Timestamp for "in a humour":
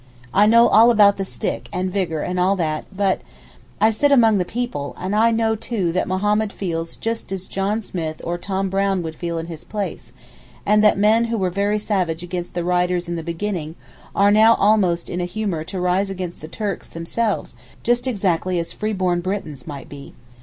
15.07-15.63